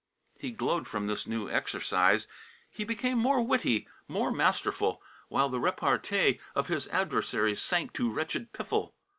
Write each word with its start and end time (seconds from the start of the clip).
He 0.39 0.49
glowed 0.49 0.87
from 0.87 1.05
this 1.05 1.27
new 1.27 1.47
exercise. 1.47 2.27
He 2.71 2.83
became 2.83 3.19
more 3.19 3.39
witty, 3.43 3.87
more 4.07 4.31
masterful, 4.31 4.99
while 5.27 5.47
the 5.49 5.59
repartee 5.59 6.39
of 6.55 6.69
his 6.69 6.87
adversaries 6.87 7.61
sank 7.61 7.93
to 7.93 8.11
wretched 8.11 8.51
piffle. 8.51 8.95